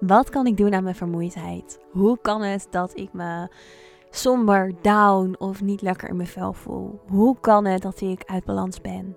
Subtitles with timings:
[0.00, 1.80] Wat kan ik doen aan mijn vermoeidheid?
[1.90, 3.48] Hoe kan het dat ik me
[4.10, 7.00] somber, down of niet lekker in mijn vel voel?
[7.08, 9.16] Hoe kan het dat ik uit balans ben?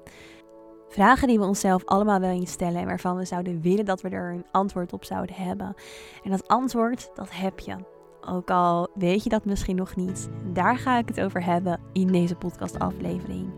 [0.90, 4.10] Vragen die we onszelf allemaal wel eens stellen en waarvan we zouden willen dat we
[4.10, 5.76] er een antwoord op zouden hebben.
[6.24, 7.76] En dat antwoord, dat heb je.
[8.22, 10.30] Ook al weet je dat misschien nog niet.
[10.54, 13.50] Daar ga ik het over hebben in deze podcastaflevering.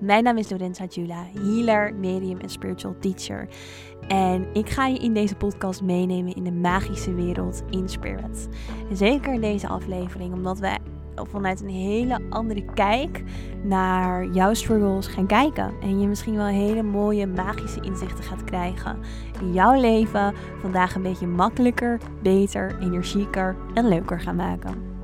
[0.00, 3.48] Mijn naam is Lorenza Jula, healer, medium en spiritual teacher.
[4.08, 8.48] En ik ga je in deze podcast meenemen in de magische wereld in spirit.
[8.92, 10.78] Zeker in deze aflevering, omdat we
[11.14, 13.22] vanuit een hele andere kijk
[13.62, 15.72] naar jouw struggles gaan kijken.
[15.80, 18.98] En je misschien wel hele mooie magische inzichten gaat krijgen.
[19.40, 24.97] Die jouw leven vandaag een beetje makkelijker, beter, energieker en leuker gaan maken.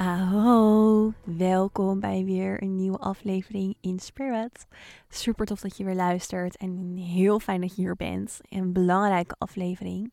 [0.00, 4.66] Aho, welkom bij weer een nieuwe aflevering in Spirit.
[5.08, 8.40] Super tof dat je weer luistert en heel fijn dat je hier bent.
[8.48, 10.12] Een belangrijke aflevering.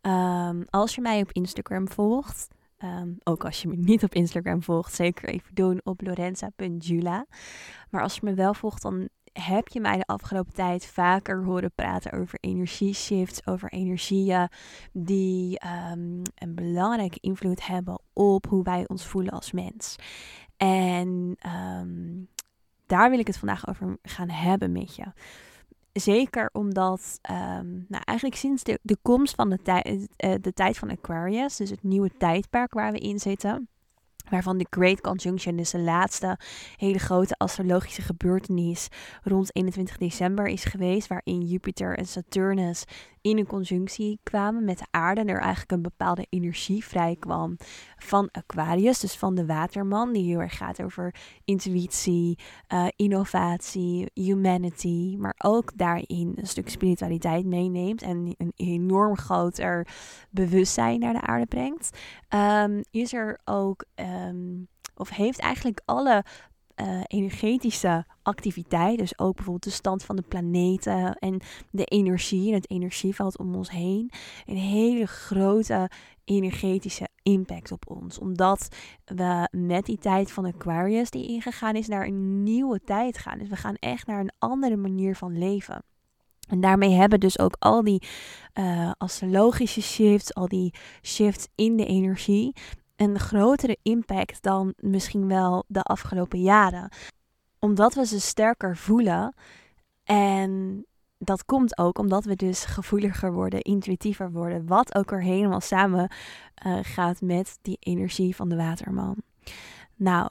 [0.00, 4.62] Ehm, als je mij op Instagram volgt, ehm, ook als je me niet op Instagram
[4.62, 7.26] volgt, zeker even doen op lorenza.jula.
[7.90, 9.08] Maar als je me wel volgt, dan
[9.42, 14.48] heb je mij de afgelopen tijd vaker horen praten over energieshifts, over energieën
[14.92, 15.60] die
[15.92, 19.96] um, een belangrijke invloed hebben op hoe wij ons voelen als mens.
[20.56, 21.36] En
[21.78, 22.28] um,
[22.86, 25.04] daar wil ik het vandaag over gaan hebben met je.
[25.92, 29.86] Zeker omdat, um, nou eigenlijk sinds de, de komst van de, tijd,
[30.24, 33.68] uh, de tijd van Aquarius, dus het nieuwe tijdperk waar we in zitten,
[34.30, 36.38] Waarvan de Great Conjunction, dus de laatste
[36.76, 38.88] hele grote astrologische gebeurtenis
[39.22, 41.08] rond 21 december is geweest.
[41.08, 42.84] Waarin Jupiter en Saturnus
[43.26, 45.20] in een conjunctie kwamen met de aarde.
[45.20, 47.56] En er eigenlijk een bepaalde energie vrij kwam
[47.96, 50.12] van Aquarius, dus van de waterman.
[50.12, 52.38] Die heel erg gaat over intuïtie,
[52.72, 55.16] uh, innovatie, humanity.
[55.18, 58.02] Maar ook daarin een stuk spiritualiteit meeneemt.
[58.02, 59.88] En een enorm groter
[60.30, 61.98] bewustzijn naar de aarde brengt.
[62.34, 63.84] Um, is er ook...
[63.94, 66.24] Um, of heeft eigenlijk alle
[66.80, 72.54] uh, energetische activiteit, dus ook bijvoorbeeld de stand van de planeten en de energie en
[72.54, 74.10] het energieveld om ons heen,
[74.46, 75.90] een hele grote
[76.24, 78.18] energetische impact op ons.
[78.18, 78.68] Omdat
[79.04, 83.38] we met die tijd van Aquarius die ingegaan is naar een nieuwe tijd gaan.
[83.38, 85.84] Dus we gaan echt naar een andere manier van leven.
[86.48, 88.02] En daarmee hebben dus ook al die
[88.54, 92.52] uh, astrologische shifts, al die shifts in de energie,
[92.96, 96.90] een grotere impact dan misschien wel de afgelopen jaren.
[97.58, 99.34] Omdat we ze sterker voelen.
[100.04, 100.84] En
[101.18, 104.66] dat komt ook omdat we dus gevoeliger worden, intuïtiever worden.
[104.66, 106.10] Wat ook er helemaal samen
[106.66, 109.16] uh, gaat met die energie van de waterman.
[109.96, 110.28] Nou,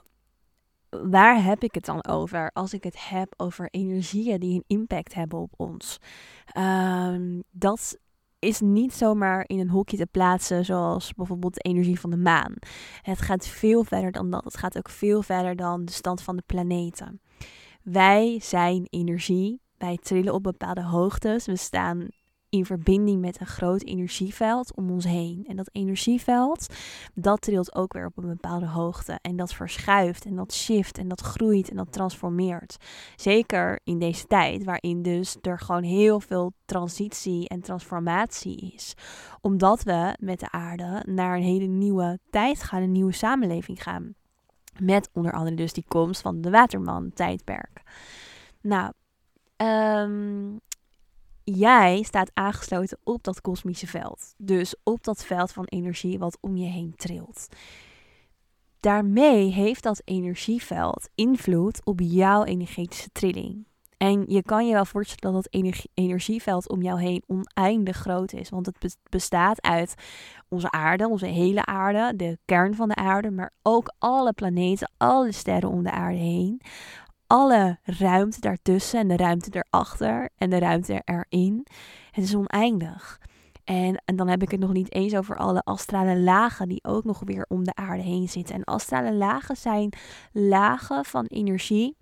[0.90, 5.14] waar heb ik het dan over als ik het heb over energieën die een impact
[5.14, 5.98] hebben op ons?
[6.58, 7.98] Um, dat
[8.46, 12.54] is niet zomaar in een hokje te plaatsen, zoals bijvoorbeeld de energie van de maan.
[13.02, 14.44] Het gaat veel verder dan dat.
[14.44, 17.20] Het gaat ook veel verder dan de stand van de planeten.
[17.82, 19.60] Wij zijn energie.
[19.78, 21.46] Wij trillen op bepaalde hoogtes.
[21.46, 22.08] We staan
[22.56, 25.44] in verbinding met een groot energieveld om ons heen.
[25.48, 26.66] En dat energieveld,
[27.14, 29.18] dat trilt ook weer op een bepaalde hoogte.
[29.22, 32.76] En dat verschuift en dat shift en dat groeit en dat transformeert.
[33.16, 38.94] Zeker in deze tijd, waarin dus er gewoon heel veel transitie en transformatie is.
[39.40, 44.14] Omdat we met de aarde naar een hele nieuwe tijd gaan, een nieuwe samenleving gaan.
[44.78, 47.82] Met onder andere dus die komst van de Waterman-tijdperk.
[48.60, 48.92] Nou,
[49.56, 50.60] um,
[51.54, 54.34] jij staat aangesloten op dat kosmische veld.
[54.36, 57.48] Dus op dat veld van energie wat om je heen trilt.
[58.80, 63.66] Daarmee heeft dat energieveld invloed op jouw energetische trilling.
[63.96, 68.48] En je kan je wel voorstellen dat dat energieveld om jou heen oneindig groot is.
[68.48, 69.94] Want het bestaat uit
[70.48, 75.32] onze aarde, onze hele aarde, de kern van de aarde, maar ook alle planeten, alle
[75.32, 76.60] sterren om de aarde heen
[77.26, 81.66] alle ruimte daartussen en de ruimte erachter en de ruimte erin.
[82.10, 83.20] Het is oneindig.
[83.64, 87.04] En, en dan heb ik het nog niet eens over alle astrale lagen die ook
[87.04, 88.54] nog weer om de aarde heen zitten.
[88.54, 89.92] En astrale lagen zijn
[90.32, 91.96] lagen van energie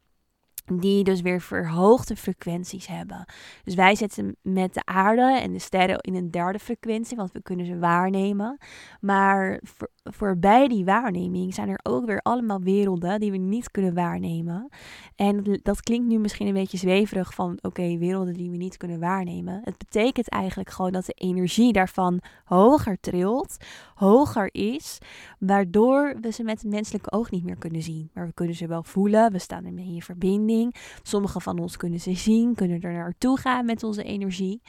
[0.72, 3.24] die dus weer verhoogde frequenties hebben.
[3.64, 7.42] Dus wij zitten met de aarde en de sterren in een derde frequentie, want we
[7.42, 8.58] kunnen ze waarnemen.
[9.00, 13.94] Maar voor, voorbij die waarneming zijn er ook weer allemaal werelden die we niet kunnen
[13.94, 14.68] waarnemen.
[15.16, 19.00] En dat klinkt nu misschien een beetje zweverig van oké, werelden die we niet kunnen
[19.00, 19.60] waarnemen.
[19.64, 23.56] Het betekent eigenlijk gewoon dat de energie daarvan hoger trilt,
[23.94, 24.98] hoger is,
[25.38, 28.10] waardoor we ze met het menselijke oog niet meer kunnen zien.
[28.14, 30.53] Maar we kunnen ze wel voelen, we staan ermee in verbinding.
[31.02, 34.62] Sommige van ons kunnen ze zien, kunnen er naartoe gaan met onze energie.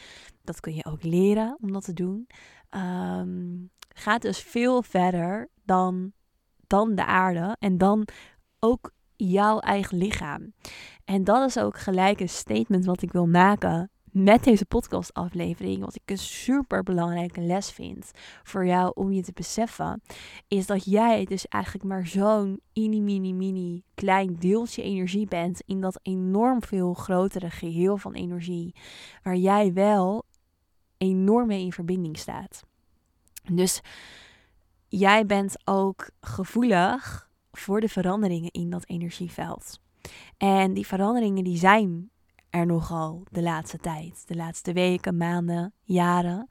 [0.44, 2.28] Dat kun je ook leren om dat te doen.
[2.70, 6.12] Um, gaat dus veel verder dan,
[6.68, 8.08] dan de aarde en dan
[8.60, 10.54] ook jouw eigen lichaam.
[11.06, 15.96] En dat is ook gelijk een statement wat ik wil maken met deze podcastaflevering, wat
[15.96, 18.12] ik een super belangrijke les vind
[18.44, 20.02] voor jou om je te beseffen,
[20.48, 25.82] is dat jij dus eigenlijk maar zo'n mini, mini, mini klein deeltje energie bent in
[25.82, 28.76] dat enorm veel grotere geheel van energie,
[29.24, 30.26] waar jij wel
[30.98, 32.64] enorm mee in verbinding staat.
[33.52, 33.82] Dus
[34.88, 39.80] jij bent ook gevoelig voor de veranderingen in dat energieveld.
[40.38, 42.10] En die veranderingen die zijn
[42.56, 44.24] er nogal de laatste tijd.
[44.28, 46.48] De laatste weken, maanden, jaren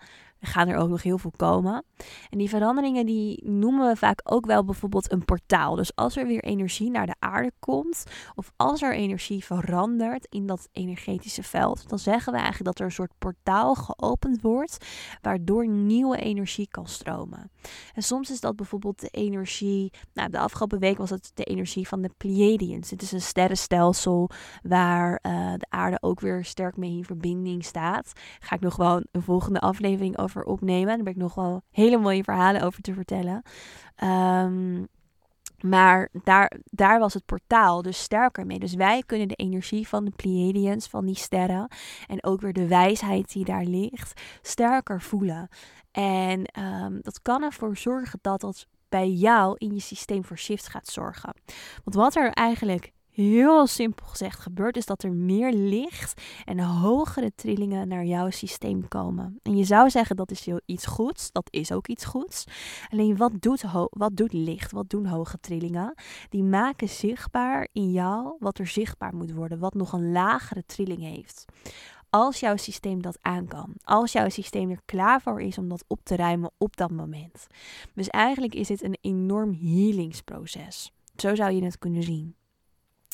[0.46, 1.84] gaan er ook nog heel veel komen.
[2.30, 5.74] En die veranderingen die noemen we vaak ook wel bijvoorbeeld een portaal.
[5.74, 8.04] Dus als er weer energie naar de aarde komt,
[8.34, 12.84] of als er energie verandert in dat energetische veld, dan zeggen we eigenlijk dat er
[12.84, 14.86] een soort portaal geopend wordt,
[15.20, 17.50] waardoor nieuwe energie kan stromen.
[17.94, 21.88] En soms is dat bijvoorbeeld de energie, nou de afgelopen week was het de energie
[21.88, 22.88] van de Pleiadians.
[22.88, 24.30] Dit is een sterrenstelsel
[24.62, 28.12] waar uh, de aarde ook weer sterk mee in verbinding staat.
[28.38, 30.94] Ga ik nog wel een volgende aflevering over opnemen.
[30.94, 33.42] Daar ben ik nog wel hele mooie verhalen over te vertellen.
[34.04, 34.88] Um,
[35.64, 38.58] maar daar, daar was het portaal dus sterker mee.
[38.58, 41.68] Dus wij kunnen de energie van de Pleiadians, van die sterren,
[42.06, 45.48] en ook weer de wijsheid die daar ligt, sterker voelen.
[45.90, 50.68] En um, dat kan ervoor zorgen dat dat bij jou in je systeem voor shift
[50.68, 51.34] gaat zorgen.
[51.84, 57.32] Want wat er eigenlijk heel simpel gezegd gebeurt, is dat er meer licht en hogere
[57.34, 59.38] trillingen naar jouw systeem komen.
[59.42, 62.44] En je zou zeggen dat is iets goeds, dat is ook iets goeds.
[62.88, 65.94] Alleen wat doet, wat doet licht, wat doen hoge trillingen?
[66.28, 71.00] Die maken zichtbaar in jou wat er zichtbaar moet worden, wat nog een lagere trilling
[71.00, 71.44] heeft.
[72.10, 73.72] Als jouw systeem dat aan kan.
[73.84, 77.46] Als jouw systeem er klaar voor is om dat op te ruimen op dat moment.
[77.94, 80.92] Dus eigenlijk is dit een enorm healingsproces.
[81.16, 82.34] Zo zou je het kunnen zien.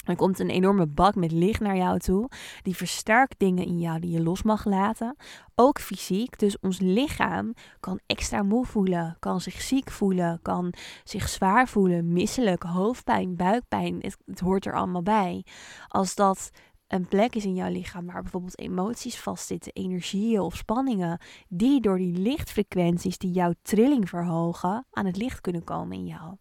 [0.05, 2.29] Er komt een enorme bak met licht naar jou toe.
[2.62, 5.17] Die versterkt dingen in jou die je los mag laten.
[5.55, 6.38] Ook fysiek.
[6.38, 9.17] Dus ons lichaam kan extra moe voelen.
[9.19, 10.38] Kan zich ziek voelen.
[10.43, 10.75] Kan
[11.05, 12.12] zich zwaar voelen.
[12.12, 12.62] Misselijk.
[12.62, 13.37] Hoofdpijn.
[13.37, 13.99] Buikpijn.
[14.00, 15.44] Het, het hoort er allemaal bij.
[15.88, 16.50] Als dat
[16.87, 21.99] een plek is in jouw lichaam waar bijvoorbeeld emoties vastzitten, energieën of spanningen, die door
[21.99, 26.37] die lichtfrequenties die jouw trilling verhogen, aan het licht kunnen komen in jou.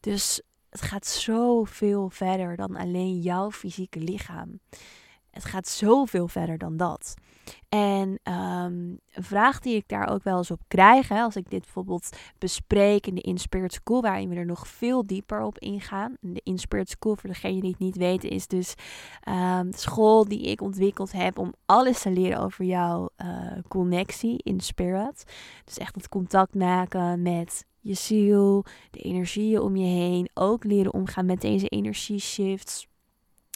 [0.00, 0.42] Dus
[0.74, 4.58] het gaat zoveel verder dan alleen jouw fysieke lichaam.
[5.30, 7.14] Het gaat zoveel verder dan dat.
[7.68, 11.50] En um, een vraag die ik daar ook wel eens op krijg, hè, als ik
[11.50, 16.16] dit bijvoorbeeld bespreek in de Inspired School, waarin we er nog veel dieper op ingaan.
[16.20, 18.74] De Inspired School, voor degene die het niet weten, is dus
[19.28, 24.38] um, de school die ik ontwikkeld heb om alles te leren over jouw uh, connectie
[24.42, 25.24] in spirit.
[25.64, 30.30] Dus echt het contact maken met je ziel, de energieën om je heen.
[30.34, 32.86] Ook leren omgaan met deze energieshifts.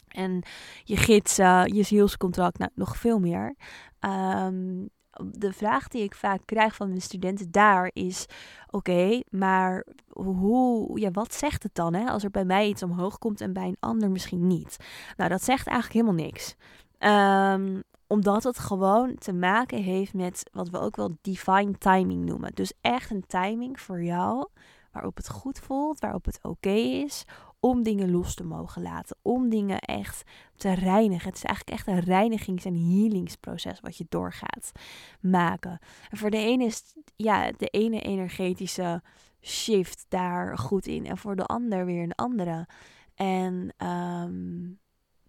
[0.09, 0.43] En
[0.85, 3.55] je gidsen, je zielscontract, nou, nog veel meer.
[4.01, 4.89] Um,
[5.25, 8.27] de vraag die ik vaak krijg van mijn studenten daar is:
[8.71, 13.19] oké, maar hoe, ja, wat zegt het dan hè, als er bij mij iets omhoog
[13.19, 14.77] komt en bij een ander misschien niet?
[15.17, 16.55] Nou, dat zegt eigenlijk helemaal niks.
[16.99, 22.55] Um, omdat het gewoon te maken heeft met wat we ook wel divine timing noemen.
[22.55, 24.49] Dus echt een timing voor jou
[24.93, 27.25] waarop het goed voelt, waarop het oké is
[27.61, 31.29] om dingen los te mogen laten, om dingen echt te reinigen.
[31.29, 34.73] Het is eigenlijk echt een reinigings- en healingsproces wat je doorgaat
[35.21, 35.79] maken.
[36.11, 39.03] En voor de ene is ja, de ene energetische
[39.41, 42.67] shift daar goed in en voor de ander weer een andere.
[43.15, 44.79] En um,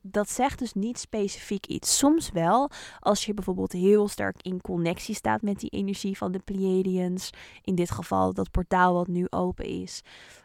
[0.01, 1.98] dat zegt dus niet specifiek iets.
[1.98, 6.39] Soms wel, als je bijvoorbeeld heel sterk in connectie staat met die energie van de
[6.39, 7.29] Pleiadians.
[7.62, 10.01] In dit geval dat portaal wat nu open is.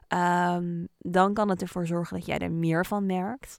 [0.08, 3.56] Um, dan kan het ervoor zorgen dat jij er meer van merkt.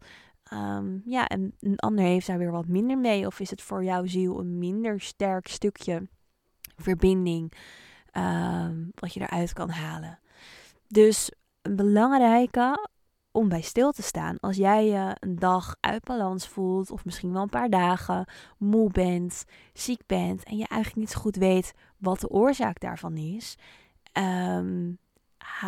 [0.54, 3.26] Um, ja, en een ander heeft daar weer wat minder mee.
[3.26, 6.08] Of is het voor jouw ziel een minder sterk stukje
[6.78, 7.54] verbinding
[8.18, 10.20] um, wat je eruit kan halen.
[10.88, 12.90] Dus een belangrijke
[13.36, 14.40] om bij stil te staan.
[14.40, 18.28] Als jij je een dag uit balans voelt, of misschien wel een paar dagen,
[18.58, 23.18] moe bent, ziek bent en je eigenlijk niet zo goed weet wat de oorzaak daarvan
[23.18, 23.56] is,
[24.12, 24.92] ehm,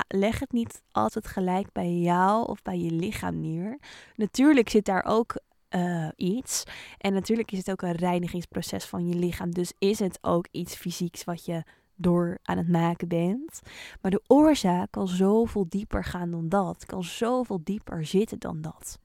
[0.08, 3.78] leg het niet altijd gelijk bij jou of bij je lichaam neer.
[4.16, 5.36] Natuurlijk zit daar ook
[5.70, 6.64] uh, iets.
[6.98, 9.52] En natuurlijk is het ook een reinigingsproces van je lichaam.
[9.54, 11.64] Dus is het ook iets fysieks wat je
[11.98, 13.62] door aan het maken bent.
[14.02, 16.86] Maar de oorzaak kan zoveel dieper gaan dan dat.
[16.86, 19.00] Kan zoveel dieper zitten dan dat.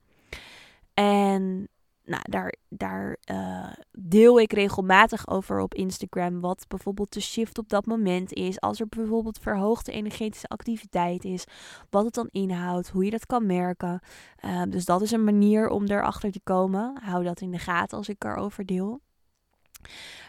[0.93, 1.67] En
[2.05, 6.41] nou, daar, daar uh, deel ik regelmatig over op Instagram.
[6.41, 8.59] Wat bijvoorbeeld de shift op dat moment is.
[8.59, 11.45] Als er bijvoorbeeld verhoogde energetische activiteit is.
[11.89, 12.89] Wat het dan inhoudt.
[12.89, 14.01] Hoe je dat kan merken.
[14.45, 16.97] Uh, dus dat is een manier om erachter te komen.
[17.01, 19.01] Hou dat in de gaten als ik erover deel.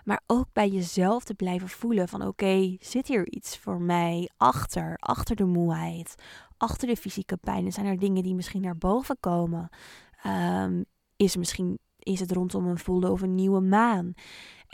[0.05, 4.97] Maar ook bij jezelf te blijven voelen van oké, zit hier iets voor mij achter,
[5.01, 6.15] achter de moeheid,
[6.57, 7.73] achter de fysieke pijn?
[7.73, 9.69] zijn er dingen die misschien naar boven komen?
[10.27, 10.85] Um,
[11.17, 14.15] is misschien is het rondom een volle of een nieuwe maan.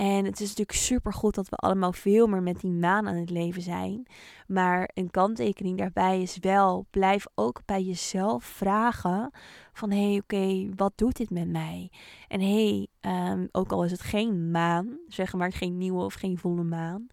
[0.01, 3.15] En het is natuurlijk super goed dat we allemaal veel meer met die maan aan
[3.15, 4.07] het leven zijn.
[4.47, 9.31] Maar een kanttekening daarbij is wel, blijf ook bij jezelf vragen
[9.73, 11.91] van hé, hey, oké, wat doet dit met mij?
[12.29, 16.15] En hé, hey, ehm, ook al is het geen maan, zeg maar geen nieuwe of
[16.15, 17.07] geen volle maan,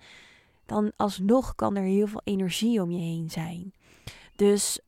[0.65, 3.73] dan alsnog kan er heel veel energie om je heen zijn.
[4.35, 4.79] Dus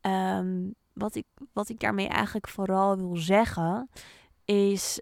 [0.00, 3.88] um, wat ik, wat ik daarmee eigenlijk vooral wil zeggen,
[4.44, 5.00] is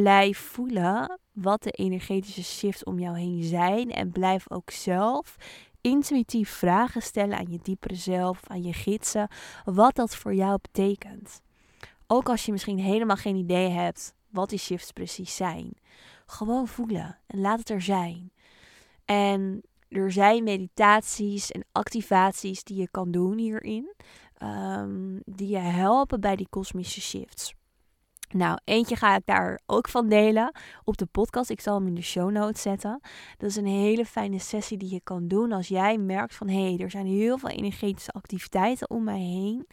[0.00, 3.90] blijf voelen wat de energetische shifts om jou heen zijn.
[3.90, 5.36] En blijf ook zelf
[5.80, 9.28] intuïtief vragen stellen aan je diepere zelf, aan je gidsen,
[9.64, 11.40] wat dat voor jou betekent.
[12.06, 15.72] Ook als je misschien helemaal geen idee hebt wat die shifts precies zijn.
[16.26, 18.32] Gewoon voelen en laat het er zijn.
[19.04, 23.94] En er zijn meditaties en activaties die je kan doen hierin.
[24.34, 27.54] Ehm, die je helpen bij die kosmische shifts.
[28.32, 30.52] Nou, eentje ga ik daar ook van delen
[30.84, 31.50] op de podcast.
[31.50, 33.00] Ik zal hem in de show notes zetten.
[33.38, 36.74] Dat is een hele fijne sessie die je kan doen als jij merkt van hé,
[36.74, 39.66] hey, er zijn heel veel energetische activiteiten om mij heen.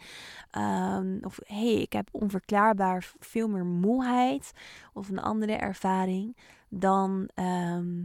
[0.57, 4.51] Um, of hé, hey, ik heb onverklaarbaar veel meer moeheid
[4.93, 6.37] of een andere ervaring.
[6.69, 8.01] Dan ehm,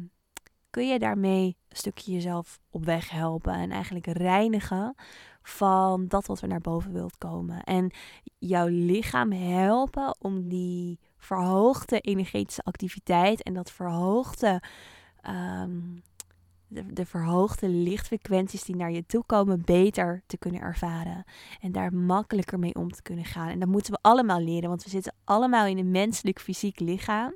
[0.71, 4.95] kun je daarmee een stukje jezelf op weg helpen en eigenlijk reinigen
[5.47, 7.63] van dat wat er naar boven wilt komen.
[7.63, 7.91] En
[8.39, 14.63] jouw lichaam helpen om die verhoogde energetische activiteit en dat verhoogde.
[15.21, 15.81] Ehm,
[16.69, 21.25] de, de, verhoogde lichtfrequenties die naar je toe komen beter te kunnen ervaren.
[21.61, 23.49] En daar makkelijker mee om te kunnen gaan.
[23.49, 27.35] En dat moeten we allemaal leren, want we zitten allemaal in een menselijk fysiek lichaam.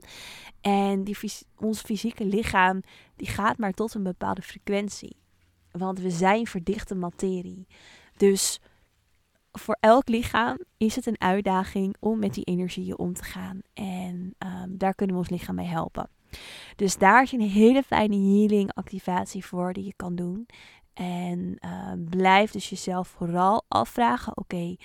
[0.60, 1.16] En die,
[1.56, 2.80] ons fysieke lichaam
[3.16, 5.16] die gaat maar tot een bepaalde frequentie.
[5.78, 7.66] Want we zijn verdichte materie.
[8.16, 8.60] Dus
[9.52, 13.60] voor elk lichaam is het een uitdaging om met die energieën om te gaan.
[13.74, 16.08] En um, daar kunnen we ons lichaam mee helpen.
[16.76, 20.46] Dus daar is een hele fijne healing activatie voor die je kan doen.
[20.94, 24.76] En uh, blijf dus jezelf vooral afvragen: oké,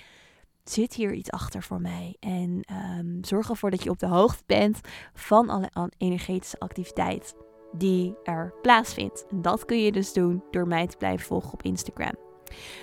[0.64, 2.16] zit hier iets achter voor mij?
[2.20, 2.60] En
[2.98, 4.80] um, zorg ervoor dat je op de hoogte bent
[5.14, 7.34] van alle energetische activiteit
[7.76, 9.26] die er plaatsvindt.
[9.30, 12.14] En dat kun je dus doen door mij te blijven volgen op Instagram.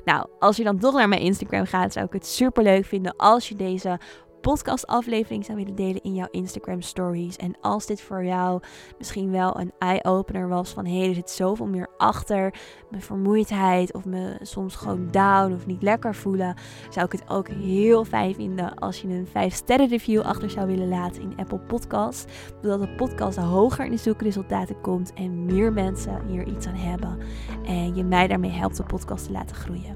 [0.05, 3.15] Nou, als je dan toch naar mijn Instagram gaat, zou ik het super leuk vinden
[3.15, 3.99] als je deze
[4.41, 7.35] podcastaflevering zou willen delen in jouw Instagram stories.
[7.35, 8.61] En als dit voor jou
[8.97, 12.53] misschien wel een eye-opener was van hé, hey, er zit zoveel meer achter
[12.89, 16.55] mijn vermoeidheid of me soms gewoon down of niet lekker voelen,
[16.89, 20.67] zou ik het ook heel fijn vinden als je een 5 sterren review achter zou
[20.67, 22.31] willen laten in Apple Podcast.
[22.61, 27.17] Zodat de podcast hoger in de zoekresultaten komt en meer mensen hier iets aan hebben.
[27.65, 29.95] En je mij daarmee helpt de podcast te laten groeien.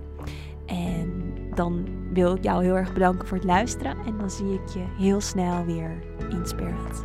[0.65, 1.24] En
[1.55, 3.97] dan wil ik jou heel erg bedanken voor het luisteren.
[4.05, 5.91] En dan zie ik je heel snel weer
[6.29, 7.03] in Spirit.